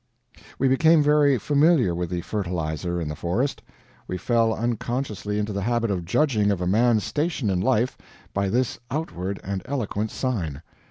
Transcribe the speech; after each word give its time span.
We 0.57 0.67
became 0.67 1.03
very 1.03 1.37
familiar 1.37 1.93
with 1.93 2.09
the 2.09 2.21
fertilizer 2.21 2.99
in 2.99 3.07
the 3.07 3.15
Forest. 3.15 3.61
We 4.07 4.17
fell 4.17 4.51
unconsciously 4.51 5.37
into 5.37 5.53
the 5.53 5.61
habit 5.61 5.91
of 5.91 6.05
judging 6.05 6.49
of 6.49 6.59
a 6.59 6.65
man's 6.65 7.03
station 7.03 7.51
in 7.51 7.59
life 7.61 7.99
by 8.33 8.49
this 8.49 8.79
outward 8.89 9.39
and 9.43 9.61
eloquent 9.65 10.09
sign. 10.09 10.63